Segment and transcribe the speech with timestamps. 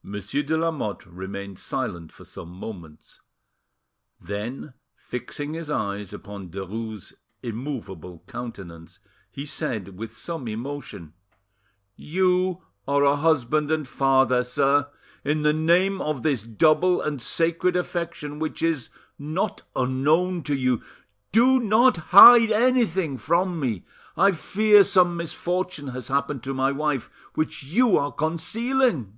[0.00, 3.20] Monsieur de Lamotte remained silent for some moments.
[4.20, 11.14] Then, fixing his eyes upon Derues' immovable countenance, he said, with some emotion—
[11.96, 14.88] "You are a husband and father, sir;
[15.24, 20.80] in the name of this double and sacred affection which is, not unknown to you,
[21.32, 23.84] do not hide anything from me:
[24.16, 29.14] I fear some misfortune has happened to my wife which you are concealing."